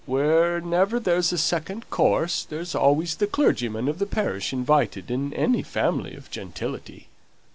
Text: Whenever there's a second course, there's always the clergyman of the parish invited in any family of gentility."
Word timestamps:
Whenever 0.07 0.99
there's 0.99 1.31
a 1.31 1.37
second 1.37 1.87
course, 1.91 2.43
there's 2.45 2.73
always 2.73 3.13
the 3.13 3.27
clergyman 3.27 3.87
of 3.87 3.99
the 3.99 4.07
parish 4.07 4.51
invited 4.51 5.11
in 5.11 5.31
any 5.35 5.61
family 5.61 6.15
of 6.15 6.31
gentility." 6.31 7.07